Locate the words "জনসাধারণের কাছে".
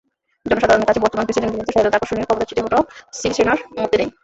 0.45-1.03